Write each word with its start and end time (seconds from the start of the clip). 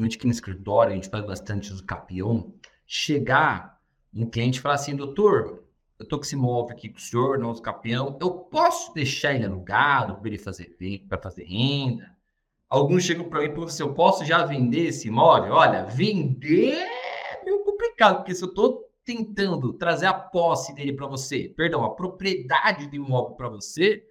principalmente 0.00 0.16
aqui 0.16 0.26
no 0.26 0.32
escritório, 0.32 0.92
a 0.92 0.94
gente 0.94 1.08
faz 1.08 1.24
bastante 1.24 1.72
uso 1.72 1.84
capião, 1.84 2.54
chegar 2.86 3.78
um 4.14 4.26
cliente 4.26 4.58
e 4.58 4.62
falar 4.62 4.76
assim, 4.76 4.96
doutor, 4.96 5.64
eu 5.98 6.06
tô 6.06 6.16
com 6.16 6.24
esse 6.24 6.34
imóvel 6.34 6.74
aqui 6.74 6.88
com 6.88 6.96
o 6.96 7.00
senhor, 7.00 7.38
no 7.38 7.50
uso 7.50 7.60
capião, 7.60 8.16
eu 8.20 8.30
posso 8.30 8.92
deixar 8.94 9.34
ele 9.34 9.44
alugado 9.44 10.16
para 10.16 10.28
ele 10.28 10.38
fazer 10.38 10.76
para 11.08 11.18
fazer 11.18 11.44
renda? 11.44 12.10
Alguns 12.68 13.04
chegam 13.04 13.28
para 13.28 13.40
mim 13.40 13.46
e 13.46 13.50
falam 13.50 13.64
assim, 13.66 13.82
eu 13.82 13.94
posso 13.94 14.24
já 14.24 14.44
vender 14.44 14.86
esse 14.86 15.08
imóvel? 15.08 15.52
Olha, 15.52 15.84
vender 15.84 16.74
é 16.74 17.44
meio 17.44 17.62
complicado, 17.64 18.18
porque 18.18 18.34
se 18.34 18.42
eu 18.42 18.48
estou 18.48 18.88
tentando 19.04 19.72
trazer 19.72 20.06
a 20.06 20.14
posse 20.14 20.74
dele 20.74 20.92
para 20.92 21.06
você, 21.06 21.52
perdão, 21.56 21.84
a 21.84 21.94
propriedade 21.94 22.86
do 22.86 22.96
imóvel 22.96 23.34
para 23.34 23.48
você, 23.48 24.04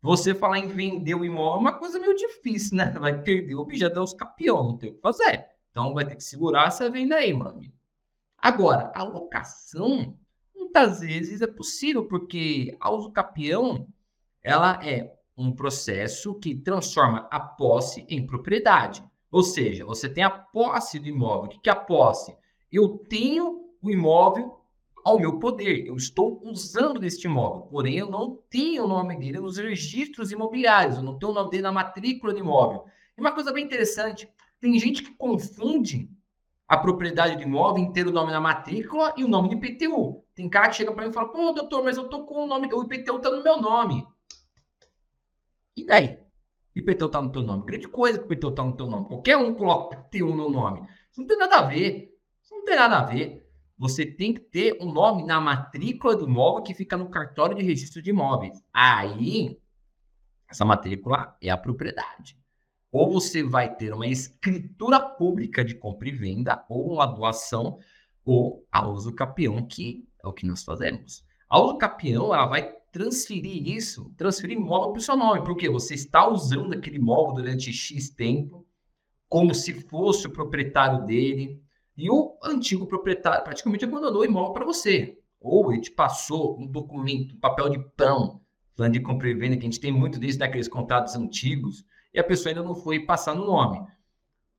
você 0.00 0.34
falar 0.34 0.58
em 0.58 0.68
vender 0.68 1.14
o 1.14 1.24
imóvel 1.24 1.56
é 1.56 1.60
uma 1.60 1.78
coisa 1.78 1.98
meio 1.98 2.14
difícil, 2.14 2.76
né? 2.76 2.90
Vai 2.98 3.22
perder 3.22 3.54
o 3.54 3.60
objeto 3.60 3.94
dos 3.94 4.14
campeão, 4.14 4.62
não 4.62 4.78
tem 4.78 4.90
o 4.90 4.94
que 4.94 5.00
fazer. 5.00 5.46
Então 5.70 5.92
vai 5.92 6.04
ter 6.06 6.16
que 6.16 6.24
segurar 6.24 6.68
essa 6.68 6.88
venda 6.90 7.16
aí, 7.16 7.34
meu 7.34 7.48
amigo. 7.48 7.74
Agora, 8.38 8.92
a 8.94 9.02
locação, 9.02 10.16
muitas 10.54 11.00
vezes 11.00 11.42
é 11.42 11.46
possível, 11.46 12.06
porque 12.06 12.76
a 12.78 12.90
uso 12.90 13.10
capião, 13.10 13.88
ela 14.42 14.78
é 14.86 15.12
um 15.36 15.52
processo 15.52 16.34
que 16.34 16.54
transforma 16.54 17.28
a 17.30 17.40
posse 17.40 18.06
em 18.08 18.26
propriedade. 18.26 19.04
Ou 19.30 19.42
seja, 19.42 19.84
você 19.84 20.08
tem 20.08 20.24
a 20.24 20.30
posse 20.30 20.98
do 20.98 21.08
imóvel. 21.08 21.50
O 21.50 21.60
que 21.60 21.68
é 21.68 21.72
a 21.72 21.76
posse? 21.76 22.36
Eu 22.72 22.98
tenho 23.08 23.70
o 23.82 23.90
imóvel 23.90 24.60
ao 25.06 25.20
meu 25.20 25.38
poder. 25.38 25.86
Eu 25.86 25.94
estou 25.94 26.40
usando 26.42 26.98
deste 26.98 27.28
imóvel, 27.28 27.68
porém 27.68 27.96
eu 27.96 28.10
não 28.10 28.42
tenho 28.50 28.82
o 28.82 28.88
nome 28.88 29.16
dele 29.16 29.38
nos 29.38 29.56
registros 29.56 30.32
imobiliários, 30.32 30.96
eu 30.96 31.02
não 31.04 31.16
tenho 31.16 31.30
o 31.30 31.34
nome 31.34 31.48
dele 31.48 31.62
na 31.62 31.70
matrícula 31.70 32.32
do 32.32 32.40
imóvel. 32.40 32.84
E 33.16 33.20
uma 33.20 33.30
coisa 33.30 33.52
bem 33.52 33.64
interessante, 33.64 34.28
tem 34.60 34.76
gente 34.80 35.04
que 35.04 35.14
confunde 35.14 36.10
a 36.66 36.76
propriedade 36.76 37.36
do 37.36 37.42
imóvel 37.42 37.84
em 37.84 37.92
ter 37.92 38.04
o 38.08 38.10
nome 38.10 38.32
na 38.32 38.40
matrícula 38.40 39.14
e 39.16 39.22
o 39.22 39.28
nome 39.28 39.48
do 39.48 39.54
IPTU. 39.54 40.24
Tem 40.34 40.48
cara 40.48 40.70
que 40.70 40.74
chega 40.74 40.90
para 40.90 41.04
mim 41.04 41.10
e 41.10 41.14
fala, 41.14 41.28
pô, 41.28 41.52
doutor, 41.52 41.84
mas 41.84 41.96
eu 41.96 42.08
tô 42.08 42.24
com 42.24 42.42
o 42.42 42.46
nome, 42.48 42.68
o 42.74 42.82
IPTU 42.82 43.20
tá 43.20 43.30
no 43.30 43.44
meu 43.44 43.60
nome. 43.60 44.04
E 45.76 45.86
daí? 45.86 46.18
IPTU 46.74 47.08
tá 47.08 47.22
no 47.22 47.30
teu 47.30 47.42
nome. 47.42 47.64
Grande 47.64 47.86
coisa 47.86 48.18
que 48.18 48.24
o 48.24 48.26
IPTU 48.26 48.50
tá 48.50 48.64
no 48.64 48.76
teu 48.76 48.88
nome. 48.88 49.06
Qualquer 49.06 49.36
um 49.36 49.54
coloca 49.54 49.96
IPTU 49.96 50.34
no 50.34 50.50
nome. 50.50 50.80
Isso 51.12 51.20
não 51.20 51.28
tem 51.28 51.38
nada 51.38 51.58
a 51.58 51.62
ver. 51.62 52.12
Isso 52.42 52.52
não 52.52 52.64
tem 52.64 52.74
nada 52.74 52.98
a 52.98 53.04
ver 53.04 53.45
você 53.78 54.06
tem 54.06 54.32
que 54.32 54.40
ter 54.40 54.78
um 54.80 54.90
nome 54.90 55.24
na 55.24 55.40
matrícula 55.40 56.16
do 56.16 56.26
imóvel 56.26 56.62
que 56.62 56.74
fica 56.74 56.96
no 56.96 57.10
cartório 57.10 57.56
de 57.56 57.62
registro 57.62 58.00
de 58.00 58.10
imóveis. 58.10 58.62
Aí, 58.72 59.58
essa 60.48 60.64
matrícula 60.64 61.36
é 61.42 61.50
a 61.50 61.58
propriedade. 61.58 62.38
Ou 62.90 63.12
você 63.12 63.42
vai 63.42 63.74
ter 63.74 63.92
uma 63.92 64.06
escritura 64.06 65.00
pública 65.00 65.64
de 65.64 65.74
compra 65.74 66.08
e 66.08 66.12
venda, 66.12 66.64
ou 66.68 66.94
uma 66.94 67.06
doação, 67.06 67.78
ou 68.24 68.66
a 68.72 68.86
uso 68.88 69.14
capião, 69.14 69.66
que 69.66 70.08
é 70.22 70.26
o 70.26 70.32
que 70.32 70.46
nós 70.46 70.64
fazemos. 70.64 71.24
A 71.48 71.60
uso 71.60 71.76
capião, 71.76 72.34
ela 72.34 72.46
vai 72.46 72.72
transferir 72.90 73.68
isso, 73.68 74.10
transferir 74.16 74.56
imóvel 74.56 74.92
para 74.92 74.98
o 74.98 75.02
seu 75.02 75.16
nome, 75.16 75.44
porque 75.44 75.68
você 75.68 75.94
está 75.94 76.26
usando 76.26 76.72
aquele 76.72 76.96
imóvel 76.96 77.34
durante 77.34 77.70
X 77.70 78.08
tempo, 78.08 78.66
como 79.28 79.54
se 79.54 79.74
fosse 79.74 80.26
o 80.26 80.32
proprietário 80.32 81.04
dele, 81.04 81.60
e 81.96 82.10
o 82.10 82.25
antigo 82.42 82.86
proprietário 82.86 83.44
praticamente 83.44 83.84
abandonou 83.84 84.22
o 84.22 84.24
imóvel 84.24 84.52
para 84.52 84.64
você. 84.64 85.18
Ou 85.40 85.72
ele 85.72 85.82
te 85.82 85.90
passou 85.90 86.58
um 86.58 86.66
documento, 86.66 87.34
um 87.34 87.40
papel 87.40 87.68
de 87.68 87.78
pão, 87.96 88.40
plano 88.74 88.92
de 88.92 89.00
compra 89.00 89.28
e 89.28 89.34
venda, 89.34 89.56
que 89.56 89.62
a 89.62 89.70
gente 89.70 89.80
tem 89.80 89.92
muito 89.92 90.18
disso 90.18 90.38
naqueles 90.38 90.68
contratos 90.68 91.14
antigos, 91.14 91.84
e 92.12 92.18
a 92.18 92.24
pessoa 92.24 92.50
ainda 92.50 92.62
não 92.62 92.74
foi 92.74 93.00
passar 93.00 93.34
no 93.34 93.44
nome. 93.44 93.86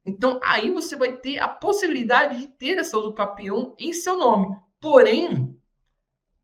Então, 0.05 0.39
aí 0.43 0.71
você 0.71 0.95
vai 0.95 1.17
ter 1.17 1.39
a 1.39 1.47
possibilidade 1.47 2.39
de 2.39 2.47
ter 2.47 2.77
essa 2.77 2.97
usucapião 2.97 3.75
em 3.77 3.91
seu 3.91 4.17
nome. 4.17 4.55
Porém, 4.79 5.57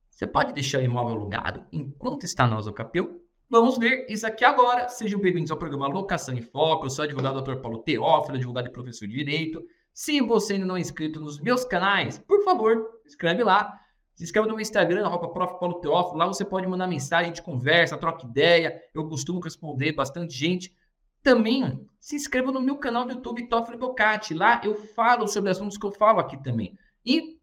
você 0.10 0.28
pode 0.28 0.54
deixar 0.54 0.80
o 0.80 0.84
imóvel 0.84 1.16
alugado 1.16 1.66
enquanto 1.72 2.24
está 2.24 2.46
na 2.46 2.58
usucapião? 2.58 3.20
Vamos 3.50 3.78
ver 3.78 4.06
isso 4.10 4.26
aqui 4.26 4.44
agora. 4.44 4.90
Sejam 4.90 5.20
bem-vindos 5.20 5.52
ao 5.52 5.58
programa 5.58 5.88
Locação 5.88 6.34
em 6.34 6.42
Foco. 6.42 6.88
Eu 6.88 6.90
sou 6.90 7.04
o 7.04 7.08
advogado 7.08 7.42
Dr. 7.42 7.62
Paulo 7.62 7.80
Teófilo, 7.80 8.36
advogado 8.36 8.68
e 8.68 8.72
professor 8.72 9.08
de 9.08 9.14
Direito. 9.14 9.64
Se 9.94 10.20
você 10.22 10.54
ainda 10.54 10.66
não 10.66 10.76
é 10.76 10.80
inscrito 10.80 11.20
nos 11.20 11.40
meus 11.40 11.64
canais, 11.64 12.18
por 12.18 12.44
favor, 12.44 13.00
inscreve 13.06 13.44
lá. 13.44 13.80
Se 14.16 14.24
inscreve 14.24 14.48
no 14.48 14.56
meu 14.56 14.62
Instagram, 14.62 15.06
arroba 15.06 15.30
Prof. 15.30 15.60
Paulo 15.60 15.80
Teófilo. 15.80 16.18
Lá 16.18 16.28
você 16.28 16.44
pode 16.44 16.68
mandar 16.68 16.88
mensagem, 16.88 17.32
a 17.32 17.42
conversa, 17.42 17.98
troca 17.98 18.26
ideia. 18.26 18.82
Eu 18.94 19.08
costumo 19.08 19.40
responder 19.40 19.94
bastante 19.94 20.34
gente. 20.36 20.76
Também 21.22 21.88
se 22.00 22.16
inscreva 22.16 22.52
no 22.52 22.60
meu 22.60 22.78
canal 22.78 23.06
do 23.06 23.14
YouTube, 23.14 23.48
Toffoli 23.48 23.78
Bocati. 23.78 24.34
Lá 24.34 24.62
eu 24.64 24.76
falo 24.76 25.28
sobre 25.28 25.52
assuntos 25.52 25.78
que 25.78 25.86
eu 25.86 25.92
falo 25.92 26.20
aqui 26.20 26.42
também. 26.44 26.78
E 27.06 27.40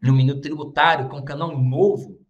no 0.00 0.12
Minuto 0.12 0.40
Tributário, 0.40 1.08
com 1.08 1.16
é 1.16 1.20
um 1.20 1.24
canal 1.24 1.56
novo, 1.56 2.20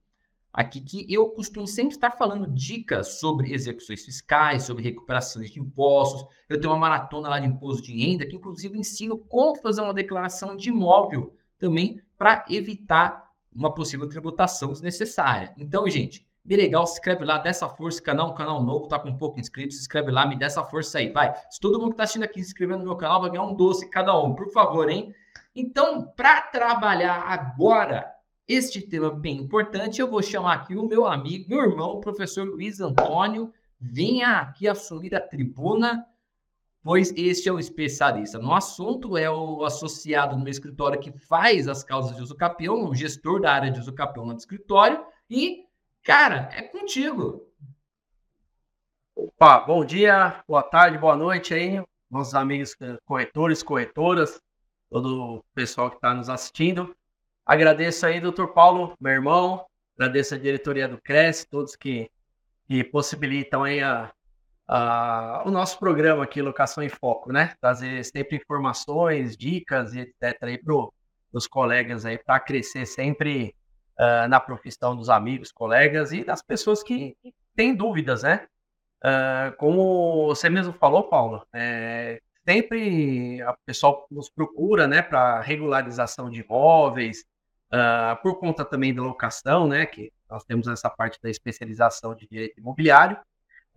aqui 0.56 0.81
que 0.81 1.12
eu 1.12 1.28
costumo 1.28 1.67
sempre 1.67 1.94
estar 1.94 2.12
falando 2.12 2.47
dicas 2.47 3.21
sobre 3.21 3.53
execuções 3.53 4.03
fiscais, 4.03 4.62
sobre 4.62 4.83
recuperações 4.83 5.50
de 5.50 5.61
impostos. 5.61 6.27
Eu 6.49 6.59
tenho 6.59 6.72
uma 6.72 6.78
maratona 6.78 7.28
lá 7.28 7.39
de 7.39 7.47
imposto 7.47 7.83
de 7.83 7.93
renda, 7.93 8.27
que 8.27 8.37
inclusive 8.37 8.78
ensino 8.78 9.19
como 9.19 9.55
fazer 9.56 9.83
uma 9.83 9.93
declaração 9.93 10.56
de 10.56 10.71
imóvel 10.71 11.37
também 11.59 12.00
para 12.16 12.47
evitar 12.49 13.31
uma 13.55 13.75
possível 13.75 14.09
tributação 14.09 14.72
desnecessária. 14.72 15.53
Então, 15.59 15.87
gente, 15.91 16.27
bem 16.43 16.56
legal, 16.56 16.87
se 16.87 16.95
inscreve 16.95 17.22
lá, 17.22 17.37
dá 17.37 17.50
essa 17.50 17.69
força, 17.69 18.00
canal, 18.00 18.31
um 18.31 18.34
canal 18.34 18.62
novo, 18.62 18.89
tá 18.89 18.99
com 18.99 19.15
pouco 19.15 19.39
inscritos, 19.39 19.77
se 19.77 19.83
inscreve 19.83 20.11
lá, 20.11 20.27
me 20.27 20.39
dá 20.39 20.47
essa 20.47 20.65
força 20.65 20.99
aí, 20.99 21.11
vai. 21.11 21.34
Se 21.50 21.61
todo 21.61 21.78
mundo 21.78 21.89
que 21.89 21.95
está 21.95 22.05
assistindo 22.05 22.25
aqui 22.25 22.43
se 22.43 22.49
inscrevendo 22.49 22.78
no 22.78 22.87
meu 22.87 22.97
canal, 22.97 23.21
vai 23.21 23.28
ganhar 23.28 23.45
um 23.45 23.55
doce 23.55 23.91
cada 23.91 24.19
um, 24.19 24.34
por 24.34 24.50
favor, 24.50 24.89
hein? 24.89 25.15
Então, 25.55 26.06
para 26.16 26.41
trabalhar 26.41 27.21
agora 27.27 28.16
este 28.49 28.81
tema 28.81 29.11
bem 29.11 29.39
importante, 29.39 30.01
eu 30.01 30.09
vou 30.09 30.23
chamar 30.23 30.55
aqui 30.55 30.77
o 30.77 30.87
meu 30.87 31.07
amigo, 31.07 31.49
meu 31.49 31.61
irmão, 31.61 31.91
o 31.93 32.01
professor 32.01 32.47
Luiz 32.47 32.81
Antônio. 32.81 33.53
Venha 33.79 34.39
aqui 34.39 34.69
assumir 34.69 35.15
a 35.15 35.21
tribuna, 35.21 36.07
pois 36.83 37.12
este 37.17 37.49
é 37.49 37.53
o 37.53 37.59
especialista 37.59 38.39
no 38.39 38.55
assunto, 38.55 39.19
é 39.19 39.29
o 39.29 39.65
associado 39.65 40.37
no 40.37 40.45
meu 40.45 40.51
escritório 40.51 41.01
que 41.01 41.11
faz 41.11 41.67
as 41.67 41.83
causas 41.83 42.17
de 42.17 42.23
uso 42.23 42.37
capião, 42.37 42.89
o 42.89 42.95
gestor 42.95 43.41
da 43.41 43.53
área 43.53 43.71
de 43.71 43.81
uso 43.81 43.93
capião 43.93 44.25
no 44.25 44.37
escritório. 44.37 45.05
E, 45.28 45.65
cara, 46.03 46.49
é 46.53 46.63
contigo. 46.63 47.45
Opa, 49.15 49.59
bom 49.61 49.84
dia, 49.84 50.43
boa 50.47 50.63
tarde, 50.63 50.99
boa 50.99 51.17
noite 51.17 51.53
aí, 51.53 51.83
nossos 52.09 52.34
amigos 52.34 52.77
corretores, 53.05 53.63
corretoras, 53.63 54.41
todo 54.89 55.39
o 55.39 55.45
pessoal 55.55 55.91
que 55.91 55.97
está 55.97 56.15
nos 56.15 56.28
assistindo. 56.28 56.95
Agradeço 57.47 58.05
aí, 58.05 58.21
doutor 58.21 58.49
Paulo, 58.49 58.97
meu 59.01 59.12
irmão, 59.12 59.65
agradeço 59.97 60.34
a 60.34 60.39
diretoria 60.39 60.89
do 60.89 61.01
Cresce, 61.01 61.47
todos 61.49 61.77
que, 61.77 62.11
que 62.67 62.83
possibilitam 62.83 63.62
aí 63.62 63.81
a, 63.81 64.11
a, 64.67 65.45
o 65.47 65.51
nosso 65.53 65.79
programa 65.79 66.25
aqui, 66.25 66.43
Locação 66.43 66.83
em 66.83 66.89
Foco, 66.89 67.33
né? 67.33 67.55
Trazer 67.61 68.05
sempre 68.05 68.37
informações, 68.37 69.37
dicas 69.37 69.95
e 69.95 70.01
etc. 70.01 70.43
aí 70.43 70.59
para 70.59 70.75
os 71.33 71.47
colegas 71.47 72.05
aí, 72.05 72.19
para 72.19 72.41
crescer 72.41 72.84
sempre 72.84 73.55
uh, 73.97 74.27
na 74.28 74.41
profissão 74.41 74.97
dos 74.97 75.09
amigos, 75.09 75.53
colegas 75.53 76.11
e 76.11 76.25
das 76.25 76.43
pessoas 76.43 76.83
que, 76.83 77.17
têm 77.55 77.77
dúvidas, 77.77 78.25
né? 78.25 78.45
Uh, 79.05 79.57
como 79.57 80.27
você 80.27 80.51
mesmo 80.51 80.73
falou, 80.73 81.05
Paulo, 81.05 81.47
é, 81.55 82.21
sempre 82.45 83.41
o 83.41 83.57
pessoal 83.65 84.05
nos 84.11 84.28
procura, 84.28 84.89
né, 84.89 85.01
para 85.01 85.41
regularização 85.41 86.28
de 86.28 86.41
imóveis, 86.41 87.25
uh, 87.77 88.21
por 88.23 88.39
conta 88.39 88.65
também 88.65 88.95
da 88.95 89.03
locação, 89.03 89.69
né, 89.69 89.84
que 89.87 90.13
nós 90.28 90.45
temos 90.45 90.67
essa 90.67 90.89
parte 90.89 91.21
da 91.23 91.31
especialização 91.31 92.15
de 92.15 92.27
direito 92.27 92.59
imobiliário. 92.59 93.17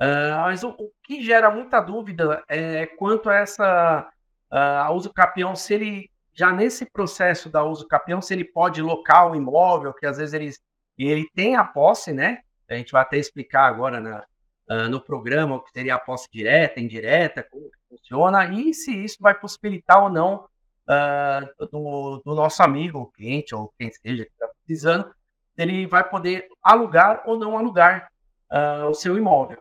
Uh, 0.01 0.40
mas 0.44 0.63
o, 0.63 0.69
o, 0.69 0.92
que 1.04 1.22
gera 1.22 1.51
muita 1.51 1.81
dúvida 1.81 2.42
é 2.48 2.86
quanto 2.86 3.30
a 3.30 3.36
essa 3.36 4.10
uh, 4.51 4.94
uso 4.94 5.12
capião, 5.13 5.56
se 5.56 5.74
ele 5.74 6.10
já 6.34 6.54
nesse 6.54 6.86
processo 6.86 7.50
da 7.50 7.63
uso 7.66 7.86
capião, 7.86 8.22
se 8.22 8.34
ele 8.34 8.46
pode 8.46 8.81
locar 8.81 9.30
o 9.30 9.36
imóvel, 9.36 9.94
que 9.94 10.06
às 10.06 10.18
vezes 10.18 10.34
ele, 10.34 10.51
ele 10.98 11.30
tem 11.36 11.57
a 11.57 11.66
posse, 11.66 12.13
né? 12.13 12.40
A 12.69 12.75
gente 12.75 12.94
vai 12.94 13.01
até 13.01 13.18
explicar 13.18 13.66
agora 13.66 14.00
na, 14.00 14.24
uh, 14.69 14.90
no 14.90 15.01
programa 15.01 15.56
o 15.56 15.60
que 15.60 15.72
seria 15.72 15.96
a 15.96 16.00
posse 16.00 16.30
direta, 16.31 16.80
indireta, 16.80 17.44
como 17.44 17.69
funciona, 17.90 18.46
e 18.54 18.74
se 18.74 19.04
isso 19.04 19.18
vai 19.19 19.38
possibilitar 19.38 20.01
ou 20.01 20.10
não 20.10 20.48
uh, 20.89 21.68
do, 21.71 22.21
do, 22.25 22.36
nosso 22.36 22.63
amigo, 22.63 23.12
cliente 23.15 23.53
ou 23.53 23.71
quem 23.77 23.91
seja 23.91 24.25
que 24.25 24.31
está 24.31 24.47
precisando, 24.47 25.13
ele 25.57 25.86
vai 25.86 26.07
poder 26.07 26.47
alugar 26.63 27.24
ou 27.25 27.38
não 27.38 27.57
alugar 27.57 28.09
uh, 28.51 28.88
o 28.88 28.94
seu 28.94 29.18
imóvel. 29.18 29.59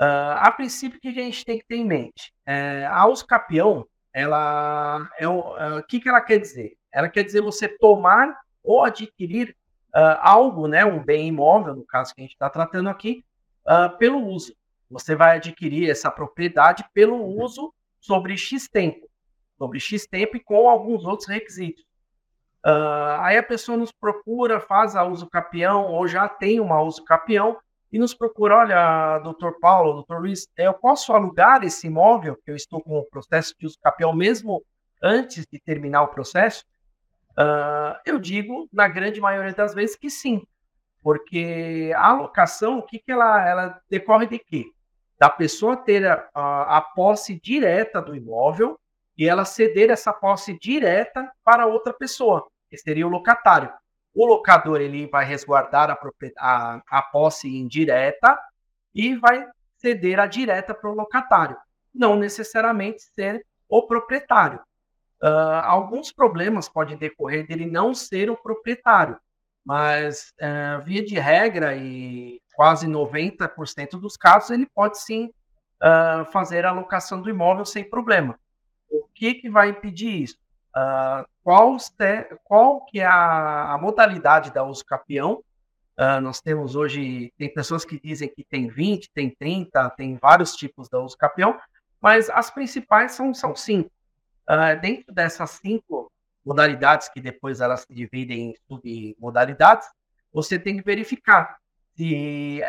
Uh, 0.00 0.36
a 0.38 0.50
princípio, 0.50 0.98
o 0.98 1.00
que 1.00 1.08
a 1.08 1.12
gente 1.12 1.44
tem 1.44 1.58
que 1.58 1.66
ter 1.66 1.76
em 1.76 1.84
mente? 1.84 2.32
É, 2.46 2.86
a 2.86 3.06
uso 3.06 3.26
capião, 3.26 3.86
ela 4.12 5.08
é 5.18 5.28
o 5.28 5.40
uh, 5.40 5.86
que, 5.86 6.00
que 6.00 6.08
ela 6.08 6.20
quer 6.20 6.38
dizer? 6.38 6.74
Ela 6.92 7.08
quer 7.08 7.22
dizer 7.22 7.42
você 7.42 7.68
tomar 7.68 8.34
ou 8.64 8.82
adquirir 8.82 9.54
uh, 9.94 10.18
algo, 10.20 10.66
né, 10.66 10.84
um 10.84 11.02
bem 11.02 11.28
imóvel, 11.28 11.74
no 11.74 11.84
caso 11.84 12.14
que 12.14 12.20
a 12.20 12.24
gente 12.24 12.32
está 12.32 12.48
tratando 12.50 12.88
aqui, 12.88 13.24
pelo 14.00 14.18
uso. 14.26 14.52
Você 14.90 15.14
vai 15.14 15.36
adquirir 15.36 15.88
essa 15.88 16.10
propriedade 16.10 16.84
pelo 16.92 17.22
uso 17.22 17.72
sobre 18.00 18.36
X 18.36 18.68
tempo. 18.68 19.09
Sobre 19.60 19.78
X 19.78 20.06
tempo 20.06 20.38
e 20.38 20.40
com 20.40 20.70
alguns 20.70 21.04
outros 21.04 21.28
requisitos. 21.28 21.84
Uh, 22.64 23.20
aí 23.20 23.36
a 23.36 23.42
pessoa 23.42 23.76
nos 23.76 23.92
procura, 23.92 24.58
faz 24.58 24.96
a 24.96 25.04
uso 25.04 25.28
capião 25.28 25.84
ou 25.84 26.08
já 26.08 26.26
tem 26.26 26.60
uma 26.60 26.80
uso 26.80 27.04
capião 27.04 27.58
e 27.92 27.98
nos 27.98 28.14
procura, 28.14 28.56
olha, 28.56 29.18
doutor 29.18 29.58
Paulo, 29.60 29.92
doutor 29.92 30.20
Luiz, 30.20 30.48
eu 30.56 30.72
posso 30.72 31.12
alugar 31.12 31.62
esse 31.62 31.88
imóvel 31.88 32.36
que 32.36 32.50
eu 32.50 32.56
estou 32.56 32.80
com 32.80 32.98
o 32.98 33.04
processo 33.04 33.54
de 33.58 33.66
uso 33.66 33.76
capião 33.82 34.14
mesmo 34.14 34.64
antes 35.02 35.46
de 35.46 35.58
terminar 35.58 36.04
o 36.04 36.08
processo? 36.08 36.64
Uh, 37.32 38.00
eu 38.06 38.18
digo, 38.18 38.66
na 38.72 38.88
grande 38.88 39.20
maioria 39.20 39.52
das 39.52 39.74
vezes, 39.74 39.96
que 39.96 40.08
sim, 40.08 40.42
porque 41.02 41.92
a 41.94 42.08
alocação, 42.08 42.78
o 42.78 42.82
que, 42.82 42.98
que 42.98 43.12
ela, 43.12 43.46
ela 43.46 43.80
decorre 43.90 44.26
de 44.26 44.38
quê? 44.38 44.66
Da 45.18 45.28
pessoa 45.28 45.76
ter 45.76 46.06
a, 46.06 46.28
a, 46.34 46.78
a 46.78 46.80
posse 46.80 47.38
direta 47.40 48.00
do 48.00 48.14
imóvel 48.14 48.78
e 49.20 49.28
ela 49.28 49.44
ceder 49.44 49.90
essa 49.90 50.14
posse 50.14 50.58
direta 50.58 51.30
para 51.44 51.66
outra 51.66 51.92
pessoa, 51.92 52.48
que 52.70 52.78
seria 52.78 53.06
o 53.06 53.10
locatário. 53.10 53.70
O 54.14 54.24
locador 54.24 54.80
ele 54.80 55.06
vai 55.08 55.26
resguardar 55.26 55.90
a, 55.90 55.98
a, 56.38 56.82
a 56.88 57.02
posse 57.02 57.46
indireta 57.46 58.38
e 58.94 59.14
vai 59.14 59.46
ceder 59.76 60.18
a 60.18 60.26
direta 60.26 60.72
para 60.72 60.88
o 60.88 60.94
locatário, 60.94 61.54
não 61.94 62.16
necessariamente 62.16 63.02
ser 63.14 63.44
o 63.68 63.86
proprietário. 63.86 64.58
Uh, 65.22 65.60
alguns 65.64 66.10
problemas 66.10 66.66
podem 66.66 66.96
decorrer 66.96 67.46
dele 67.46 67.66
não 67.66 67.92
ser 67.92 68.30
o 68.30 68.42
proprietário, 68.42 69.18
mas 69.62 70.32
uh, 70.40 70.82
via 70.82 71.04
de 71.04 71.18
regra 71.18 71.76
e 71.76 72.40
quase 72.54 72.86
90% 72.86 74.00
dos 74.00 74.16
casos 74.16 74.48
ele 74.48 74.66
pode 74.74 74.98
sim 74.98 75.26
uh, 75.82 76.24
fazer 76.32 76.64
a 76.64 76.72
locação 76.72 77.20
do 77.20 77.28
imóvel 77.28 77.66
sem 77.66 77.84
problema. 77.84 78.38
Que, 79.20 79.34
que 79.34 79.50
vai 79.50 79.68
impedir 79.68 80.22
isso? 80.22 80.38
Uh, 80.74 81.28
qual, 81.44 81.76
qual 82.42 82.86
que 82.86 83.00
é 83.00 83.04
a, 83.04 83.74
a, 83.74 83.78
modalidade 83.78 84.50
da 84.50 84.64
uso 84.64 84.82
capião? 84.82 85.44
Uh, 85.98 86.22
nós 86.22 86.40
temos 86.40 86.74
hoje, 86.74 87.30
tem 87.36 87.52
pessoas 87.52 87.84
que 87.84 88.00
dizem 88.00 88.32
que 88.34 88.42
tem 88.42 88.66
20, 88.66 89.10
tem 89.12 89.28
30, 89.28 89.90
tem 89.90 90.16
vários 90.16 90.56
tipos 90.56 90.88
da 90.88 90.98
uso 91.00 91.18
capião, 91.18 91.60
mas 92.00 92.30
as 92.30 92.50
principais 92.50 93.12
são, 93.12 93.34
são 93.34 93.54
cinco. 93.54 93.90
Uh, 94.48 94.80
dentro 94.80 95.12
dessas 95.12 95.50
cinco 95.50 96.10
modalidades, 96.42 97.10
que 97.10 97.20
depois 97.20 97.60
elas 97.60 97.80
se 97.82 97.92
dividem 97.92 98.52
em 98.52 98.54
submodalidades, 98.66 99.86
você 100.32 100.58
tem 100.58 100.78
que 100.78 100.82
verificar 100.82 101.58
se 101.94 102.62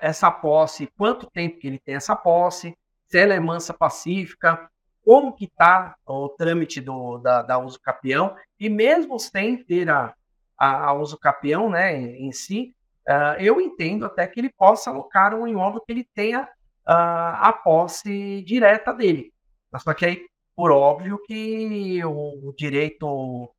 essa 0.00 0.30
posse, 0.30 0.86
quanto 0.96 1.28
tempo 1.28 1.58
que 1.58 1.66
ele 1.66 1.80
tem 1.80 1.96
essa 1.96 2.14
posse, 2.14 2.78
se 3.04 3.18
ela 3.18 3.34
é 3.34 3.40
mansa 3.40 3.74
pacífica, 3.74 4.70
como 5.08 5.32
que 5.32 5.46
está 5.46 5.96
o 6.06 6.28
trâmite 6.28 6.82
do, 6.82 7.16
da, 7.16 7.40
da 7.40 7.58
uso 7.58 7.80
capião, 7.80 8.36
e 8.60 8.68
mesmo 8.68 9.18
sem 9.18 9.56
ter 9.64 9.88
a, 9.88 10.12
a, 10.54 10.88
a 10.88 10.92
uso 10.92 11.16
capião 11.16 11.70
né, 11.70 11.96
em 11.96 12.30
si, 12.30 12.74
uh, 13.08 13.40
eu 13.40 13.58
entendo 13.58 14.04
até 14.04 14.26
que 14.26 14.38
ele 14.38 14.52
possa 14.52 14.90
alocar 14.90 15.34
um 15.34 15.48
imóvel 15.48 15.80
que 15.80 15.92
ele 15.92 16.06
tenha 16.14 16.42
uh, 16.42 16.46
a 16.86 17.50
posse 17.54 18.42
direta 18.42 18.92
dele. 18.92 19.32
Só 19.78 19.94
que 19.94 20.04
aí, 20.04 20.26
por 20.54 20.70
óbvio, 20.70 21.18
que 21.26 22.04
o, 22.04 22.50
o 22.50 22.54
direito 22.54 23.50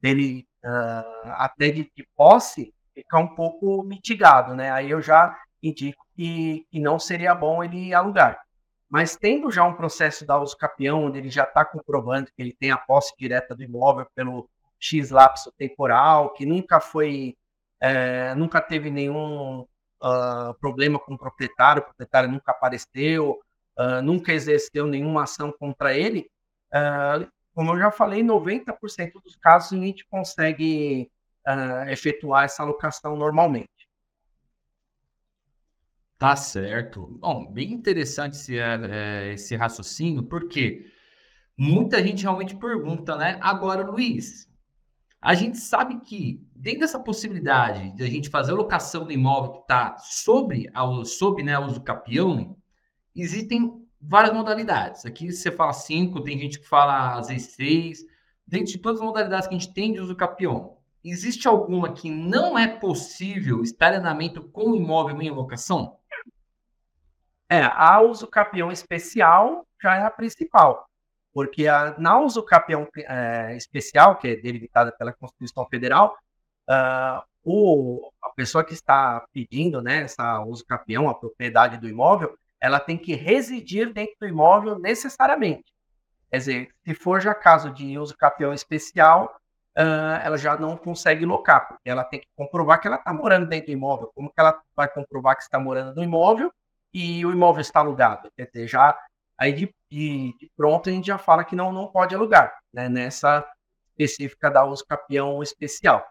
dele 0.00 0.44
uh, 0.64 1.30
até 1.36 1.70
de, 1.70 1.88
de, 1.96 2.04
posse 2.16 2.74
fica 2.92 3.16
um 3.16 3.32
pouco 3.32 3.84
mitigado, 3.84 4.56
né? 4.56 4.72
Aí 4.72 4.90
eu 4.90 5.00
já 5.00 5.38
indico 5.62 6.04
que, 6.16 6.66
que 6.68 6.80
não 6.80 6.98
seria 6.98 7.32
bom 7.32 7.62
ele 7.62 7.94
alugar. 7.94 8.44
Mas 8.88 9.16
tendo 9.16 9.50
já 9.50 9.64
um 9.64 9.74
processo 9.74 10.24
da 10.24 10.40
uso 10.40 10.56
capião, 10.56 11.04
onde 11.04 11.18
ele 11.18 11.30
já 11.30 11.42
está 11.44 11.64
comprovando 11.64 12.26
que 12.26 12.40
ele 12.40 12.56
tem 12.58 12.70
a 12.70 12.76
posse 12.76 13.12
direta 13.18 13.54
do 13.54 13.62
imóvel 13.62 14.06
pelo 14.14 14.48
X 14.78 15.10
lapso 15.10 15.52
temporal, 15.58 16.32
que 16.32 16.46
nunca 16.46 16.80
foi, 16.80 17.36
é, 17.80 18.34
nunca 18.34 18.60
teve 18.60 18.90
nenhum 18.90 19.66
uh, 20.02 20.54
problema 20.60 20.98
com 20.98 21.14
o 21.14 21.18
proprietário, 21.18 21.82
o 21.82 21.84
proprietário 21.84 22.30
nunca 22.30 22.52
apareceu, 22.52 23.40
uh, 23.78 24.02
nunca 24.02 24.32
exerceu 24.32 24.86
nenhuma 24.86 25.24
ação 25.24 25.52
contra 25.52 25.96
ele, 25.96 26.30
uh, 26.74 27.28
como 27.54 27.72
eu 27.72 27.78
já 27.78 27.90
falei, 27.90 28.22
90% 28.22 29.12
dos 29.24 29.36
casos 29.36 29.72
a 29.72 29.82
gente 29.82 30.06
consegue 30.06 31.10
efetuar 31.88 32.44
essa 32.44 32.64
alocação 32.64 33.16
normalmente. 33.16 33.70
Tá 36.18 36.34
certo. 36.34 37.18
Bom, 37.20 37.52
bem 37.52 37.72
interessante 37.72 38.34
esse, 38.34 38.58
é, 38.58 39.34
esse 39.34 39.54
raciocínio, 39.54 40.22
porque 40.22 40.86
muita 41.56 42.02
gente 42.02 42.22
realmente 42.22 42.56
pergunta, 42.56 43.16
né? 43.16 43.38
Agora, 43.42 43.84
Luiz, 43.84 44.48
a 45.20 45.34
gente 45.34 45.58
sabe 45.58 46.00
que 46.00 46.40
dentro 46.54 46.80
dessa 46.80 46.98
possibilidade 46.98 47.94
de 47.94 48.02
a 48.02 48.06
gente 48.06 48.30
fazer 48.30 48.52
a 48.52 48.54
locação 48.54 49.04
do 49.04 49.12
imóvel 49.12 49.52
que 49.52 49.60
está 49.60 49.98
sobre, 49.98 50.70
a, 50.72 50.84
sob 51.04 51.42
né, 51.42 51.58
uso 51.58 51.82
capião, 51.82 52.56
existem 53.14 53.84
várias 54.00 54.34
modalidades. 54.34 55.04
Aqui 55.04 55.30
você 55.30 55.50
fala 55.50 55.74
cinco, 55.74 56.22
tem 56.22 56.38
gente 56.38 56.60
que 56.60 56.66
fala 56.66 57.18
às 57.18 57.28
vezes 57.28 57.48
seis. 57.48 57.98
Dentro 58.46 58.72
de 58.72 58.78
todas 58.78 59.00
as 59.00 59.06
modalidades 59.06 59.48
que 59.48 59.54
a 59.54 59.58
gente 59.58 59.74
tem 59.74 59.92
de 59.92 60.00
uso 60.00 60.14
capião, 60.14 60.76
existe 61.04 61.46
alguma 61.46 61.92
que 61.92 62.10
não 62.10 62.58
é 62.58 62.66
possível 62.66 63.62
estar 63.62 63.92
em 63.92 63.96
andamento 63.96 64.42
com 64.42 64.70
o 64.70 64.76
imóvel 64.76 65.20
em 65.20 65.30
locação? 65.30 65.96
É, 67.48 67.62
a 67.62 68.00
uso 68.00 68.26
capião 68.26 68.72
especial 68.72 69.66
já 69.80 69.96
é 69.96 70.02
a 70.02 70.10
principal, 70.10 70.86
porque 71.32 71.68
a, 71.68 71.94
na 71.98 72.18
uso 72.18 72.42
capião 72.42 72.88
é, 72.96 73.56
especial, 73.56 74.16
que 74.16 74.28
é 74.28 74.36
delimitada 74.36 74.90
pela 74.90 75.12
Constituição 75.12 75.64
Federal, 75.68 76.16
uh, 76.68 77.22
o, 77.44 78.10
a 78.20 78.30
pessoa 78.30 78.64
que 78.64 78.74
está 78.74 79.24
pedindo 79.32 79.80
né, 79.80 80.02
essa 80.02 80.42
uso 80.44 80.64
capião, 80.66 81.08
a 81.08 81.14
propriedade 81.14 81.78
do 81.78 81.88
imóvel, 81.88 82.36
ela 82.60 82.80
tem 82.80 82.98
que 82.98 83.14
residir 83.14 83.92
dentro 83.92 84.16
do 84.20 84.26
imóvel 84.26 84.78
necessariamente. 84.80 85.72
Quer 86.28 86.38
dizer, 86.38 86.68
se 86.84 86.94
for 86.94 87.20
já 87.20 87.32
caso 87.32 87.70
de 87.70 87.96
uso 87.96 88.16
capião 88.16 88.52
especial, 88.52 89.40
uh, 89.78 90.18
ela 90.24 90.36
já 90.36 90.56
não 90.56 90.76
consegue 90.76 91.24
locar, 91.24 91.68
porque 91.68 91.88
ela 91.88 92.02
tem 92.02 92.18
que 92.18 92.28
comprovar 92.34 92.80
que 92.80 92.88
ela 92.88 92.96
está 92.96 93.12
morando 93.12 93.46
dentro 93.46 93.66
do 93.66 93.72
imóvel. 93.72 94.10
Como 94.16 94.28
que 94.28 94.40
ela 94.40 94.60
vai 94.74 94.88
comprovar 94.88 95.36
que 95.36 95.42
está 95.42 95.60
morando 95.60 95.94
no 95.94 96.02
imóvel 96.02 96.52
e 96.96 97.26
o 97.26 97.30
imóvel 97.30 97.60
está 97.60 97.80
alugado. 97.80 98.30
Quer 98.34 98.46
dizer, 98.46 98.66
já 98.66 98.98
aí 99.38 99.52
de, 99.52 99.74
de, 99.90 100.50
pronto 100.56 100.88
a 100.88 100.92
gente 100.92 101.06
já 101.06 101.18
fala 101.18 101.44
que 101.44 101.54
não, 101.54 101.70
não 101.70 101.88
pode 101.88 102.14
alugar, 102.14 102.56
né? 102.72 102.88
Nessa 102.88 103.46
específica 103.90 104.50
da 104.50 104.64
uso 104.64 104.82
capião 104.86 105.42
especial. 105.42 106.06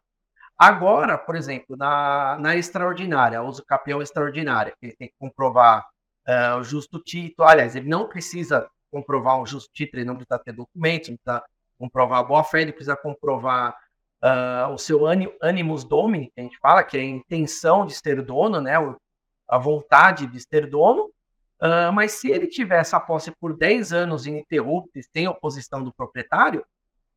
Agora, 0.55 1.17
por 1.17 1.35
exemplo, 1.35 1.75
na, 1.75 2.37
na 2.39 2.55
extraordinária, 2.55 3.41
uso 3.41 3.65
capião 3.65 3.99
extraordinária, 3.99 4.73
que 4.79 4.85
ele 4.85 4.95
tem 4.95 5.07
que 5.07 5.15
comprovar 5.19 5.87
uh, 6.27 6.59
o 6.59 6.63
justo 6.63 6.99
título. 6.99 7.47
Aliás, 7.47 7.75
ele 7.75 7.89
não 7.89 8.07
precisa 8.07 8.69
comprovar 8.91 9.41
um 9.41 9.45
justo 9.45 9.71
título, 9.73 10.01
ele 10.01 10.07
não 10.07 10.15
precisa 10.15 10.37
ter 10.37 10.53
documentos, 10.53 11.09
não 11.09 11.17
precisa 11.17 11.43
comprovar 11.79 12.19
a 12.19 12.23
boa-fé, 12.23 12.61
ele 12.61 12.71
precisa 12.71 12.95
comprovar 12.95 13.75
uh, 14.23 14.71
o 14.71 14.77
seu 14.77 15.01
animus 15.41 15.83
domini, 15.83 16.27
que 16.27 16.39
a 16.39 16.43
gente 16.43 16.59
fala, 16.59 16.83
que 16.83 16.95
é 16.95 17.01
a 17.01 17.03
intenção 17.03 17.87
de 17.87 17.95
ser 17.95 18.21
dono, 18.21 18.61
né? 18.61 18.77
O, 18.79 18.95
a 19.47 19.57
vontade 19.57 20.27
de 20.27 20.39
ser 20.39 20.67
dono, 20.67 21.11
uh, 21.61 21.91
mas 21.93 22.13
se 22.13 22.29
ele 22.31 22.47
tiver 22.47 22.79
essa 22.79 22.99
posse 22.99 23.31
por 23.31 23.55
10 23.55 23.93
anos 23.93 24.25
ininterruptos, 24.25 25.07
sem 25.11 25.27
oposição 25.27 25.83
do 25.83 25.93
proprietário, 25.93 26.65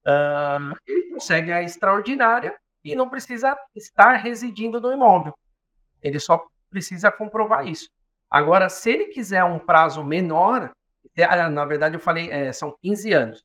uh, 0.06 0.76
ele 0.86 1.10
consegue 1.10 1.52
a 1.52 1.62
extraordinária 1.62 2.56
e 2.84 2.94
não 2.94 3.08
precisa 3.08 3.56
estar 3.74 4.12
residindo 4.16 4.80
no 4.80 4.92
imóvel. 4.92 5.34
Ele 6.02 6.18
só 6.18 6.46
precisa 6.70 7.10
comprovar 7.10 7.66
isso. 7.66 7.88
Agora, 8.30 8.68
se 8.68 8.90
ele 8.90 9.06
quiser 9.06 9.42
um 9.44 9.58
prazo 9.58 10.04
menor, 10.04 10.72
ah, 11.18 11.50
na 11.50 11.64
verdade 11.64 11.96
eu 11.96 12.00
falei, 12.00 12.30
é, 12.30 12.52
são 12.52 12.76
15 12.82 13.12
anos. 13.12 13.38